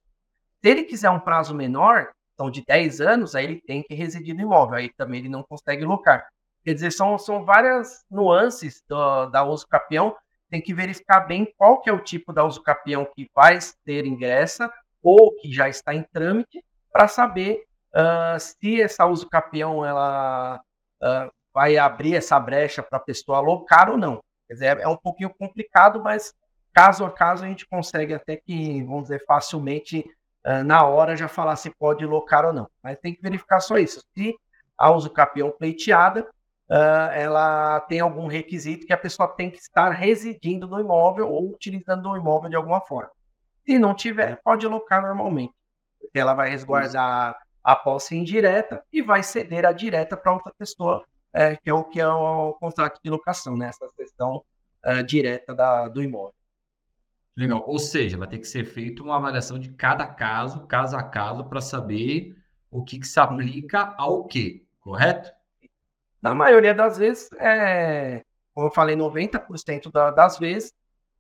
Se 0.62 0.70
ele 0.70 0.84
quiser 0.84 1.10
um 1.10 1.20
prazo 1.20 1.56
menor, 1.56 2.12
então 2.34 2.50
de 2.50 2.64
10 2.66 3.02
anos, 3.02 3.36
aí 3.36 3.46
ele 3.46 3.62
tem 3.62 3.82
que 3.82 3.94
residir 3.94 4.36
no 4.36 4.42
imóvel, 4.42 4.78
aí 4.78 4.92
também 4.94 5.22
ele 5.22 5.30
não 5.30 5.44
consegue 5.44 5.84
locar. 5.86 6.28
Quer 6.64 6.74
dizer, 6.74 6.92
são, 6.92 7.18
são 7.18 7.44
várias 7.44 8.06
nuances 8.10 8.84
do, 8.88 9.26
da 9.28 9.44
uso 9.44 9.68
capião. 9.68 10.16
Tem 10.50 10.62
que 10.62 10.74
verificar 10.74 11.22
bem 11.22 11.52
qual 11.58 11.82
que 11.82 11.90
é 11.90 11.94
o 11.94 12.00
tipo 12.00 12.32
da 12.32 12.44
uso 12.44 12.62
capião 12.62 13.06
que 13.06 13.30
vai 13.36 13.58
ter 13.84 14.06
ingressa 14.06 14.72
ou 15.02 15.36
que 15.36 15.52
já 15.52 15.68
está 15.68 15.94
em 15.94 16.04
trâmite 16.04 16.64
para 16.92 17.08
saber 17.08 17.66
uh, 17.94 18.40
se 18.40 18.82
essa 18.82 19.06
uso 19.06 19.30
capião 19.30 19.86
ela 19.86 20.62
uh, 21.02 21.32
vai 21.54 21.78
abrir 21.78 22.16
essa 22.16 22.40
brecha 22.40 22.82
para 22.82 22.98
a 22.98 23.02
pessoa 23.02 23.40
alocar 23.40 23.90
ou 23.90 23.98
não. 23.98 24.22
Quer 24.48 24.54
dizer, 24.54 24.80
é 24.80 24.88
um 24.88 24.98
pouquinho 24.98 25.30
complicado, 25.30 26.02
mas 26.02 26.34
caso 26.74 27.06
a 27.06 27.12
caso 27.12 27.44
a 27.44 27.48
gente 27.48 27.68
consegue 27.68 28.14
até 28.14 28.38
que, 28.38 28.82
vamos 28.84 29.04
dizer, 29.04 29.24
facilmente 29.26 30.06
uh, 30.46 30.64
na 30.64 30.86
hora 30.86 31.18
já 31.18 31.28
falar 31.28 31.56
se 31.56 31.70
pode 31.72 32.06
locar 32.06 32.46
ou 32.46 32.54
não. 32.54 32.70
Mas 32.82 32.98
tem 33.00 33.14
que 33.14 33.22
verificar 33.22 33.60
só 33.60 33.78
isso. 33.78 34.02
Se 34.14 34.36
a 34.78 34.92
uso 34.92 35.10
capião 35.10 35.52
pleiteada, 35.52 36.28
uh, 36.74 37.12
ela 37.14 37.80
tem 37.82 38.00
algum 38.00 38.26
requisito 38.26 38.88
que 38.88 38.94
a 38.94 38.98
pessoa 38.98 39.28
tem 39.28 39.52
que 39.52 39.60
estar 39.60 39.92
residindo 39.92 40.68
no 40.68 40.80
imóvel 40.80 41.30
ou 41.30 41.52
utilizando 41.52 42.10
o 42.10 42.18
imóvel 42.18 42.50
de 42.50 42.56
alguma 42.56 42.82
forma. 42.82 43.12
Se 43.64 43.78
não 43.78 43.94
tiver, 43.94 44.42
pode 44.44 44.66
alocar 44.66 45.02
normalmente. 45.02 45.54
Ela 46.14 46.34
vai 46.34 46.50
resguardar 46.50 47.38
a 47.64 47.76
posse 47.76 48.16
indireta 48.16 48.84
e 48.92 49.02
vai 49.02 49.24
ceder 49.24 49.66
a 49.66 49.72
direta 49.72 50.18
para 50.18 50.34
outra 50.34 50.52
pessoa, 50.58 51.06
é, 51.32 51.56
que 51.56 51.70
é 51.70 51.74
o 51.74 51.84
que 51.84 52.02
é 52.02 52.08
o 52.08 52.54
contrato 52.54 53.00
de 53.02 53.10
locação, 53.10 53.56
né? 53.56 53.68
Essa 53.68 53.88
questão 53.96 54.44
é, 54.84 55.02
direta 55.02 55.56
da, 55.56 55.88
do 55.88 56.04
imóvel. 56.04 56.34
Legal. 57.38 57.64
Ou 57.66 57.80
seja, 57.80 58.18
vai 58.18 58.28
ter 58.28 58.38
que 58.38 58.46
ser 58.46 58.66
feita 58.66 59.02
uma 59.02 59.16
avaliação 59.16 59.58
de 59.58 59.72
cada 59.72 60.06
caso, 60.06 60.68
caso 60.68 60.98
a 60.98 61.04
caso, 61.04 61.46
para 61.46 61.62
saber 61.62 62.36
o 62.70 62.84
que, 62.84 63.00
que 63.00 63.08
se 63.08 63.20
aplica 63.20 63.96
ao 63.98 64.26
quê, 64.26 64.66
correto? 64.82 65.32
Na 66.24 66.34
maioria 66.34 66.74
das 66.74 66.98
vezes, 66.98 67.30
é, 67.34 68.24
como 68.54 68.68
eu 68.68 68.72
falei, 68.72 68.96
90% 68.96 69.92
da, 69.92 70.10
das 70.10 70.40
vezes, 70.40 70.74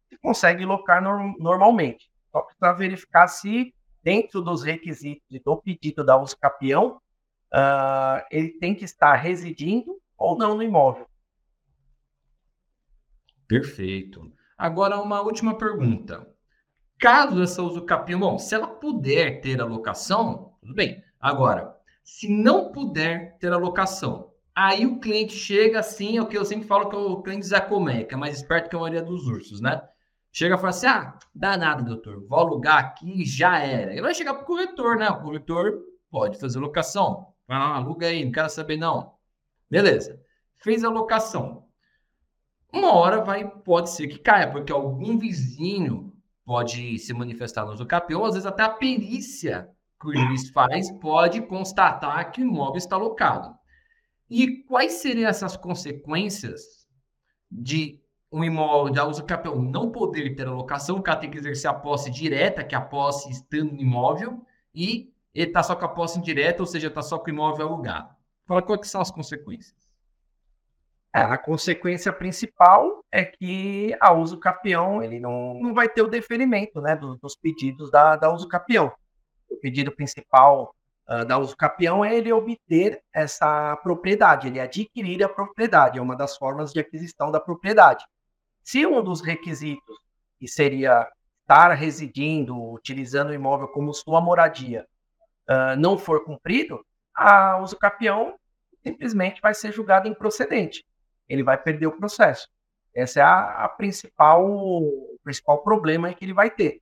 você 0.07 0.17
consegue 0.17 0.63
locar 0.63 1.03
no, 1.03 1.37
normalmente. 1.39 2.09
Só 2.31 2.47
para 2.57 2.71
verificar 2.71 3.27
se, 3.27 3.75
dentro 4.01 4.41
dos 4.41 4.63
requisitos 4.63 5.27
do 5.43 5.57
pedido 5.57 6.05
da 6.05 6.15
uso 6.15 6.37
capião, 6.37 7.01
uh, 7.53 8.23
ele 8.31 8.51
tem 8.51 8.73
que 8.73 8.85
estar 8.85 9.13
residindo 9.15 9.99
ou 10.17 10.37
não 10.37 10.55
no 10.55 10.63
imóvel. 10.63 11.05
Perfeito. 13.45 14.31
Agora, 14.57 15.01
uma 15.01 15.19
última 15.19 15.57
pergunta. 15.57 16.25
Caso 16.97 17.43
essa 17.43 17.61
uso 17.61 17.85
capião, 17.85 18.21
bom, 18.21 18.39
se 18.39 18.55
ela 18.55 18.67
puder 18.67 19.41
ter 19.41 19.59
alocação, 19.59 20.55
tudo 20.61 20.73
bem. 20.73 21.03
Agora, 21.19 21.75
se 22.05 22.29
não 22.29 22.71
puder 22.71 23.37
ter 23.37 23.51
alocação, 23.51 24.32
Aí 24.55 24.85
o 24.85 24.99
cliente 24.99 25.33
chega 25.33 25.79
assim, 25.79 26.17
é 26.17 26.21
o 26.21 26.27
que 26.27 26.37
eu 26.37 26.45
sempre 26.45 26.67
falo 26.67 26.89
que 26.89 26.95
o 26.95 27.21
cliente 27.23 27.47
é 27.53 28.15
mais 28.15 28.35
esperto 28.35 28.69
que 28.69 28.75
a 28.75 28.79
maioria 28.79 29.01
dos 29.01 29.25
ursos, 29.25 29.59
né? 29.59 29.81
Chega 30.31 30.55
e 30.55 30.57
fala 30.57 30.69
assim: 30.69 30.87
ah, 30.87 31.17
dá 31.33 31.57
nada, 31.57 31.83
doutor, 31.83 32.23
vou 32.27 32.39
alugar 32.39 32.77
aqui 32.77 33.25
já 33.25 33.59
era. 33.59 33.91
Ele 33.91 34.01
vai 34.01 34.13
chegar 34.13 34.33
para 34.33 34.43
o 34.43 34.45
corretor, 34.45 34.97
né? 34.97 35.09
O 35.09 35.21
corretor 35.21 35.79
pode 36.09 36.39
fazer 36.39 36.59
locação. 36.59 37.33
Vai 37.47 37.57
lá, 37.57 37.75
aluga 37.75 38.07
aí, 38.07 38.23
não 38.23 38.31
quero 38.31 38.49
saber 38.49 38.77
não. 38.77 39.13
Beleza. 39.69 40.19
Fez 40.57 40.83
a 40.83 40.89
locação. 40.89 41.65
Uma 42.71 42.93
hora 42.93 43.21
vai, 43.21 43.47
pode 43.47 43.91
ser 43.91 44.07
que 44.07 44.17
caia, 44.17 44.49
porque 44.51 44.71
algum 44.71 45.17
vizinho 45.17 46.11
pode 46.43 46.97
se 46.99 47.13
manifestar 47.13 47.65
no 47.65 47.75
Zucapi, 47.75 48.15
ou 48.15 48.25
às 48.25 48.33
vezes 48.33 48.47
até 48.47 48.63
a 48.63 48.69
perícia 48.69 49.69
que 49.99 50.07
o 50.07 50.15
juiz 50.15 50.49
faz 50.49 50.91
pode 50.99 51.41
constatar 51.43 52.31
que 52.31 52.41
o 52.41 52.45
imóvel 52.45 52.77
está 52.77 52.97
locado. 52.97 53.55
E 54.35 54.63
quais 54.63 54.93
seriam 54.93 55.29
essas 55.29 55.55
consequências 55.55 56.87
de 57.51 58.01
um 58.31 58.43
imóvel 58.43 58.91
da 58.91 59.05
uso 59.05 59.23
capião 59.23 59.61
não 59.61 59.91
poder 59.91 60.35
ter 60.35 60.47
alocação, 60.47 60.97
o 60.97 61.03
cara 61.03 61.19
tem 61.19 61.29
que 61.29 61.37
exercer 61.37 61.69
a 61.69 61.73
posse 61.73 62.09
direta, 62.09 62.63
que 62.63 62.73
é 62.73 62.77
a 62.79 62.81
posse 62.81 63.29
estando 63.29 63.73
no 63.73 63.79
imóvel, 63.79 64.43
e 64.73 65.13
ele 65.35 65.49
está 65.49 65.61
só 65.61 65.75
com 65.75 65.85
a 65.85 65.87
posse 65.87 66.17
indireta, 66.17 66.63
ou 66.63 66.65
seja, 66.65 66.87
está 66.87 67.03
só 67.03 67.19
com 67.19 67.27
o 67.27 67.29
imóvel 67.29 67.67
alugado. 67.67 68.09
Fala 68.47 68.63
quais 68.63 68.89
são 68.89 69.01
as 69.01 69.11
consequências. 69.11 69.87
É, 71.15 71.21
a 71.21 71.37
consequência 71.37 72.11
principal 72.11 73.05
é 73.11 73.23
que 73.23 73.95
a 73.99 74.13
uso 74.13 74.39
capião 74.39 75.03
ele 75.03 75.19
não, 75.19 75.59
não 75.61 75.75
vai 75.75 75.87
ter 75.87 76.01
o 76.01 76.07
deferimento 76.07 76.81
né, 76.81 76.95
dos, 76.95 77.19
dos 77.19 77.35
pedidos 77.35 77.91
da, 77.91 78.15
da 78.15 78.33
uso 78.33 78.47
capião. 78.47 78.91
O 79.47 79.57
pedido 79.57 79.91
principal 79.91 80.73
uh, 81.09 81.25
da 81.25 81.37
uso 81.37 81.55
capião 81.55 82.03
é 82.03 82.15
ele 82.15 82.31
obter 82.31 83.01
essa 83.13 83.75
propriedade, 83.77 84.47
ele 84.47 84.59
adquirir 84.59 85.23
a 85.23 85.29
propriedade, 85.29 85.99
é 85.99 86.01
uma 86.01 86.15
das 86.15 86.37
formas 86.37 86.71
de 86.71 86.79
aquisição 86.79 87.31
da 87.31 87.39
propriedade. 87.39 88.05
Se 88.63 88.85
um 88.85 89.03
dos 89.03 89.21
requisitos, 89.21 89.97
que 90.39 90.47
seria 90.47 91.07
estar 91.41 91.73
residindo, 91.73 92.71
utilizando 92.71 93.29
o 93.29 93.33
imóvel 93.33 93.67
como 93.67 93.93
sua 93.93 94.21
moradia, 94.21 94.85
uh, 95.49 95.77
não 95.77 95.97
for 95.97 96.23
cumprido, 96.23 96.83
a 97.15 97.57
uso 97.59 97.77
capião 97.77 98.37
simplesmente 98.81 99.41
vai 99.41 99.53
ser 99.53 99.71
julgado 99.71 100.07
improcedente. 100.07 100.85
Ele 101.27 101.43
vai 101.43 101.57
perder 101.57 101.87
o 101.87 101.97
processo. 101.97 102.47
Esse 102.93 103.19
é 103.19 103.23
a, 103.23 103.63
a 103.63 103.69
principal, 103.69 104.45
o 104.45 105.17
principal 105.23 105.63
problema 105.63 106.13
que 106.13 106.25
ele 106.25 106.33
vai 106.33 106.49
ter. 106.49 106.81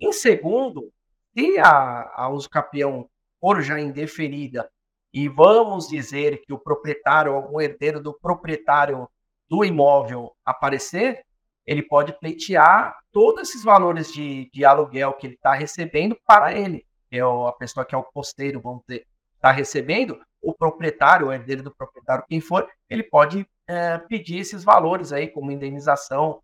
Em 0.00 0.12
segundo, 0.12 0.92
se 1.36 1.58
a, 1.58 2.12
a 2.14 2.28
uso 2.28 2.48
capião 2.50 3.08
for 3.40 3.60
já 3.62 3.78
indeferida 3.80 4.68
e 5.12 5.28
vamos 5.28 5.88
dizer 5.88 6.42
que 6.44 6.52
o 6.52 6.58
proprietário, 6.58 7.32
algum 7.32 7.60
herdeiro 7.60 8.02
do 8.02 8.12
proprietário 8.12 9.08
do 9.48 9.64
imóvel 9.64 10.34
aparecer, 10.44 11.24
ele 11.64 11.82
pode 11.82 12.12
pleitear 12.18 12.94
todos 13.10 13.48
esses 13.48 13.64
valores 13.64 14.12
de, 14.12 14.50
de 14.52 14.64
aluguel 14.64 15.14
que 15.14 15.26
ele 15.26 15.34
está 15.34 15.54
recebendo 15.54 16.18
para 16.26 16.52
ele. 16.52 16.84
É 17.10 17.20
a 17.20 17.52
pessoa 17.58 17.86
que 17.86 17.94
é 17.94 17.98
o 17.98 18.02
posteiro, 18.02 18.60
vamos 18.60 18.82
dizer, 18.86 19.06
está 19.34 19.50
recebendo, 19.50 20.20
o 20.42 20.52
proprietário, 20.52 21.28
o 21.28 21.32
herdeiro 21.32 21.62
do 21.62 21.74
proprietário, 21.74 22.24
quem 22.28 22.40
for, 22.40 22.68
ele 22.90 23.02
pode 23.02 23.48
é, 23.66 23.98
pedir 23.98 24.38
esses 24.38 24.62
valores 24.62 25.12
aí, 25.12 25.28
como 25.28 25.50
indenização 25.50 26.42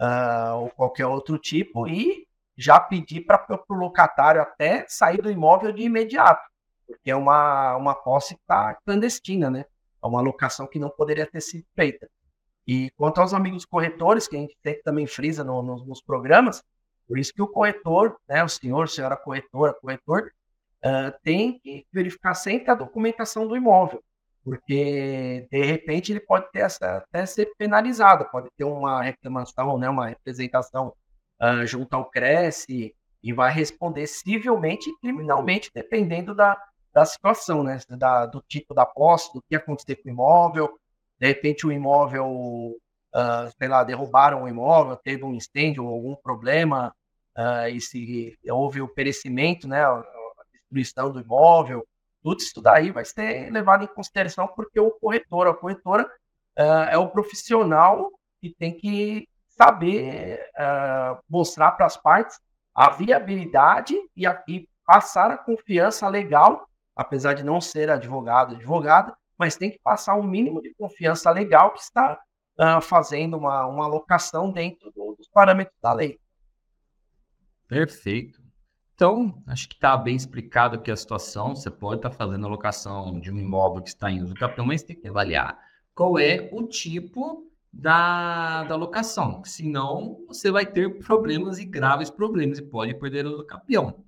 uh, 0.00 0.56
ou 0.56 0.70
qualquer 0.70 1.06
outro 1.06 1.38
tipo, 1.38 1.86
e 1.86 2.26
já 2.56 2.78
pedir 2.78 3.22
para 3.22 3.44
o 3.68 3.74
locatário 3.74 4.40
até 4.40 4.84
sair 4.88 5.20
do 5.20 5.30
imóvel 5.30 5.72
de 5.72 5.82
imediato, 5.82 6.42
porque 6.86 7.10
é 7.10 7.16
uma, 7.16 7.76
uma 7.76 7.94
posse 7.94 8.34
que 8.34 8.40
está 8.40 8.74
clandestina, 8.84 9.50
né? 9.50 9.64
É 10.02 10.06
uma 10.06 10.20
locação 10.20 10.66
que 10.66 10.78
não 10.78 10.90
poderia 10.90 11.26
ter 11.26 11.40
sido 11.40 11.64
feita. 11.74 12.08
E 12.66 12.90
quanto 12.96 13.20
aos 13.20 13.34
amigos 13.34 13.64
corretores, 13.64 14.26
que 14.28 14.36
a 14.36 14.38
gente 14.40 14.56
sempre 14.62 14.82
também 14.82 15.06
frisa 15.06 15.44
no, 15.44 15.62
no, 15.62 15.84
nos 15.84 16.00
programas, 16.00 16.62
por 17.06 17.18
isso 17.18 17.34
que 17.34 17.42
o 17.42 17.48
corretor, 17.48 18.16
né, 18.28 18.42
o 18.42 18.48
senhor, 18.48 18.88
senhora 18.88 19.16
corretora, 19.16 19.74
corretor, 19.74 20.32
uh, 20.84 21.12
tem 21.22 21.58
que 21.58 21.86
verificar 21.92 22.34
sempre 22.34 22.70
a 22.70 22.74
documentação 22.74 23.46
do 23.46 23.56
imóvel, 23.56 24.02
porque 24.42 25.46
de 25.50 25.62
repente 25.62 26.12
ele 26.12 26.20
pode 26.20 26.50
ter 26.50 26.60
essa, 26.60 26.98
até 26.98 27.26
ser 27.26 27.52
penalizado, 27.58 28.28
pode 28.30 28.48
ter 28.56 28.64
uma 28.64 29.02
reclamação, 29.02 29.78
né, 29.78 29.88
uma 29.88 30.08
representação 30.08 30.94
uh, 31.40 31.66
junto 31.66 31.94
ao 31.94 32.10
Cresce 32.10 32.94
e 33.22 33.32
vai 33.32 33.52
responder 33.52 34.06
civilmente 34.06 34.90
e 34.90 34.98
criminalmente, 34.98 35.70
dependendo 35.74 36.34
da, 36.34 36.60
da 36.92 37.04
situação, 37.04 37.62
né? 37.62 37.78
Da, 37.88 38.26
do 38.26 38.42
tipo 38.42 38.74
da 38.74 38.84
posse, 38.84 39.32
do 39.32 39.42
que 39.42 39.56
aconteceu 39.56 39.96
com 39.96 40.08
o 40.08 40.12
imóvel. 40.12 40.78
De 41.18 41.26
repente, 41.26 41.66
o 41.66 41.72
imóvel, 41.72 42.26
uh, 42.26 43.50
sei 43.58 43.68
lá, 43.68 43.82
derrubaram 43.82 44.42
o 44.42 44.48
imóvel, 44.48 44.96
teve 44.96 45.24
um 45.24 45.34
incêndio 45.34 45.84
ou 45.84 45.94
algum 45.94 46.14
problema, 46.16 46.94
uh, 47.36 47.68
e 47.68 47.80
se 47.80 48.36
houve 48.50 48.80
o 48.82 48.88
perecimento, 48.88 49.66
né? 49.66 49.84
A, 49.84 50.04
destruição 50.74 51.12
do 51.12 51.20
imóvel, 51.20 51.86
tudo 52.22 52.40
isso 52.40 52.60
daí 52.60 52.90
vai 52.90 53.04
ser 53.04 53.50
levado 53.50 53.84
em 53.84 53.86
consideração 53.86 54.48
porque 54.48 54.80
o 54.80 54.90
corretor, 54.90 55.46
a 55.46 55.54
corretora, 55.54 56.04
uh, 56.58 56.88
é 56.90 56.98
o 56.98 57.08
profissional 57.08 58.10
que 58.40 58.54
tem 58.54 58.76
que 58.76 59.28
saber 59.56 60.40
uh, 60.58 61.22
mostrar 61.28 61.72
para 61.72 61.86
as 61.86 61.96
partes 61.96 62.38
a 62.74 62.90
viabilidade 62.90 63.94
e, 64.16 64.26
a, 64.26 64.42
e, 64.48 64.68
passar 64.84 65.30
a 65.30 65.38
confiança 65.38 66.08
legal, 66.08 66.68
apesar 66.94 67.34
de 67.34 67.42
não 67.42 67.60
ser 67.60 67.88
advogado, 67.88 68.54
advogada, 68.54 69.16
mas 69.38 69.56
tem 69.56 69.70
que 69.70 69.78
passar 69.78 70.16
um 70.16 70.22
mínimo 70.22 70.60
de 70.60 70.74
confiança 70.74 71.30
legal 71.30 71.72
que 71.72 71.80
está 71.80 72.20
uh, 72.58 72.80
fazendo 72.82 73.36
uma, 73.36 73.66
uma 73.66 73.84
alocação 73.84 74.50
dentro 74.50 74.90
do, 74.90 75.14
dos 75.16 75.28
parâmetros 75.28 75.76
da 75.80 75.92
lei. 75.92 76.18
Perfeito. 77.66 78.42
Então, 78.94 79.42
acho 79.46 79.68
que 79.68 79.74
está 79.74 79.96
bem 79.96 80.14
explicado 80.14 80.76
aqui 80.76 80.90
a 80.90 80.96
situação. 80.96 81.56
Você 81.56 81.70
pode 81.70 81.96
estar 81.96 82.10
tá 82.10 82.16
fazendo 82.16 82.46
a 82.46 82.50
locação 82.50 83.18
de 83.18 83.30
um 83.30 83.38
imóvel 83.38 83.82
que 83.82 83.88
está 83.88 84.10
em 84.10 84.22
uso 84.22 84.34
capital, 84.34 84.66
mas 84.66 84.82
tem 84.82 84.94
que 84.94 85.08
avaliar 85.08 85.58
qual 85.94 86.18
é 86.18 86.48
o 86.52 86.66
tipo 86.66 87.50
da, 87.74 88.64
da 88.64 88.76
locação. 88.76 89.42
Senão, 89.44 90.24
você 90.26 90.50
vai 90.50 90.64
ter 90.64 90.98
problemas 90.98 91.58
e 91.58 91.64
graves 91.64 92.10
problemas 92.10 92.58
e 92.58 92.62
pode 92.62 92.94
perder 92.94 93.26
o 93.26 93.44
campeão. 93.44 94.04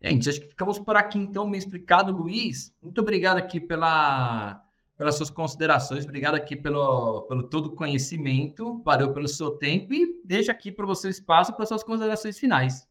Gente, 0.00 0.28
acho 0.28 0.40
que 0.40 0.48
ficamos 0.48 0.78
por 0.78 0.96
aqui 0.96 1.18
então, 1.18 1.50
bem 1.50 1.58
explicado, 1.58 2.12
Luiz. 2.12 2.72
Muito 2.80 3.00
obrigado 3.00 3.38
aqui 3.38 3.58
pela, 3.58 4.62
pelas 4.96 5.16
suas 5.16 5.30
considerações, 5.30 6.04
obrigado 6.04 6.36
aqui 6.36 6.54
pelo, 6.54 7.22
pelo 7.22 7.42
todo 7.48 7.66
o 7.66 7.74
conhecimento, 7.74 8.80
valeu 8.84 9.12
pelo 9.12 9.26
seu 9.26 9.52
tempo 9.52 9.92
e 9.92 10.20
deixa 10.24 10.52
aqui 10.52 10.70
para 10.70 10.86
você 10.86 11.08
o 11.08 11.10
espaço 11.10 11.52
para 11.52 11.66
suas 11.66 11.82
considerações 11.82 12.38
finais. 12.38 12.86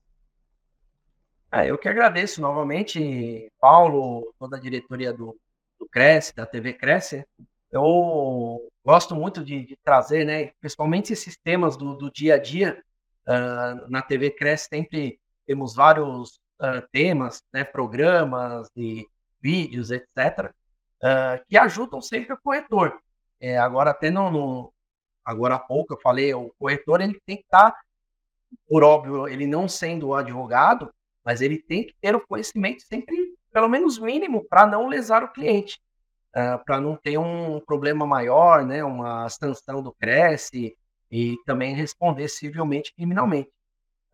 É, 1.49 1.69
eu 1.71 1.77
que 1.77 1.87
agradeço 1.87 2.41
novamente, 2.41 3.49
Paulo, 3.61 4.33
toda 4.37 4.57
a 4.57 4.59
diretoria 4.59 5.13
do, 5.13 5.39
do 5.79 5.87
Cresce, 5.87 6.35
da 6.35 6.45
TV 6.45 6.73
Cresce. 6.73 7.25
Eu 7.71 8.69
gosto 8.85 9.15
muito 9.15 9.43
de, 9.43 9.65
de 9.65 9.75
trazer, 9.83 10.25
né, 10.25 10.51
principalmente 10.59 11.13
esses 11.13 11.37
temas 11.37 11.75
do, 11.75 11.95
do 11.95 12.11
dia 12.11 12.35
a 12.35 12.37
dia. 12.37 12.81
Uh, 13.27 13.89
na 13.89 14.01
TV 14.01 14.31
Cresce 14.31 14.69
sempre 14.69 15.19
temos 15.45 15.75
vários 15.75 16.39
uh, 16.61 16.81
temas, 16.91 17.43
né, 17.53 17.63
programas 17.63 18.69
e 18.75 19.05
vídeos, 19.41 19.91
etc., 19.91 20.45
uh, 20.45 20.53
ah, 21.03 21.39
que 21.47 21.57
ajudam 21.57 22.01
sempre 22.01 22.33
o 22.33 22.39
corretor. 22.41 22.97
É, 23.39 23.57
agora, 23.57 23.91
até 23.91 24.09
no, 24.09 24.31
no, 24.31 24.73
agora 25.23 25.55
há 25.55 25.59
pouco 25.59 25.93
eu 25.93 25.99
falei, 26.01 26.33
o 26.33 26.51
corretor 26.57 27.01
ele 27.01 27.19
tem 27.25 27.37
que 27.37 27.43
estar 27.43 27.71
tá 27.71 27.77
por 28.67 28.83
óbvio, 28.83 29.27
ele 29.27 29.45
não 29.45 29.67
sendo 29.67 30.13
advogado, 30.13 30.91
mas 31.23 31.41
ele 31.41 31.57
tem 31.57 31.85
que 31.85 31.93
ter 32.01 32.15
o 32.15 32.25
conhecimento 32.25 32.81
sempre, 32.83 33.35
pelo 33.51 33.67
menos 33.67 33.99
mínimo, 33.99 34.45
para 34.47 34.65
não 34.65 34.87
lesar 34.87 35.23
o 35.23 35.31
cliente, 35.31 35.79
uh, 36.37 36.63
para 36.63 36.79
não 36.79 36.95
ter 36.95 37.17
um 37.17 37.59
problema 37.59 38.05
maior, 38.05 38.63
né, 38.63 38.83
uma 38.83 39.27
sanção 39.29 39.81
do 39.81 39.91
Cresce 39.91 40.77
e 41.11 41.35
também 41.45 41.73
responder 41.73 42.27
civilmente 42.27 42.93
criminalmente. 42.93 43.49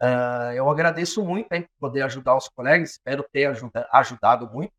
Uh, 0.02 0.54
eu 0.56 0.70
agradeço 0.70 1.24
muito 1.24 1.52
hein, 1.54 1.68
poder 1.80 2.02
ajudar 2.04 2.36
os 2.36 2.48
colegas, 2.50 2.92
espero 2.92 3.26
ter 3.32 3.46
ajuda, 3.46 3.88
ajudado 3.92 4.50
muito. 4.50 4.74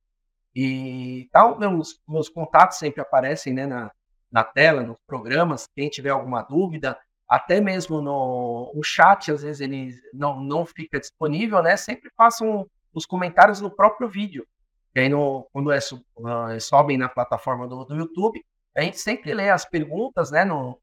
E 0.54 1.28
tal, 1.32 1.58
meus, 1.58 2.00
meus 2.06 2.28
contatos 2.28 2.78
sempre 2.78 3.00
aparecem 3.00 3.52
né, 3.52 3.66
na, 3.66 3.90
na 4.30 4.44
tela, 4.44 4.82
nos 4.82 4.96
programas. 5.06 5.68
Quem 5.74 5.88
tiver 5.88 6.10
alguma 6.10 6.42
dúvida, 6.42 6.96
até 7.28 7.60
mesmo 7.60 8.00
no 8.00 8.70
o 8.74 8.82
chat, 8.82 9.32
às 9.32 9.42
vezes 9.42 9.60
ele 9.60 9.92
não, 10.12 10.40
não 10.40 10.64
fica 10.64 11.00
disponível, 11.00 11.60
né? 11.60 11.76
Sempre 11.76 12.08
façam 12.16 12.68
os 12.92 13.04
comentários 13.04 13.60
no 13.60 13.70
próprio 13.70 14.08
vídeo. 14.08 14.46
E 14.94 15.00
aí, 15.00 15.08
no, 15.08 15.48
quando 15.52 15.72
é, 15.72 15.78
uh, 15.78 16.60
sobem 16.60 16.96
na 16.96 17.08
plataforma 17.08 17.66
do, 17.66 17.84
do, 17.84 17.96
YouTube, 17.96 18.44
a 18.76 18.82
gente 18.82 18.98
sempre 18.98 19.34
lê 19.34 19.50
as 19.50 19.64
perguntas, 19.64 20.30
né? 20.30 20.44
No, 20.44 20.80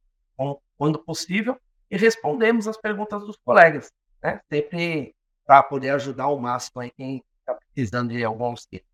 quando 0.78 1.00
possível, 1.00 1.60
e 1.90 1.98
respondemos 1.98 2.68
as 2.68 2.78
perguntas 2.78 3.22
dos 3.24 3.38
colegas, 3.38 3.92
né? 4.22 4.42
Sempre 4.52 5.16
para 5.46 5.64
poder 5.64 5.92
ajudar 5.92 6.26
ao 6.26 6.40
máximo 6.40 6.82
aí 6.82 6.92
quem 6.92 7.24
está 7.40 7.54
precisando 7.54 8.10
de 8.10 8.24
algum 8.24 8.46
auxílio. 8.46 8.86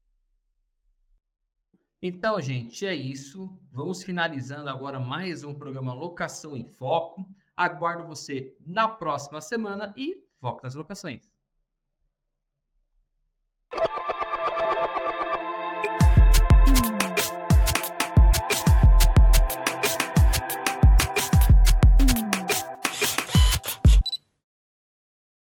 Então, 2.02 2.40
gente, 2.40 2.86
é 2.86 2.94
isso. 2.94 3.58
Vamos 3.72 4.04
finalizando 4.04 4.70
agora 4.70 5.00
mais 5.00 5.44
um 5.44 5.54
programa 5.54 5.94
Locação 5.94 6.56
em 6.56 6.64
Foco. 6.64 7.28
Aguardo 7.56 8.06
você 8.06 8.56
na 8.66 8.88
próxima 8.88 9.42
semana 9.42 9.94
e 9.98 10.24
foco 10.40 10.62
nas 10.64 10.76
locações. 10.76 11.37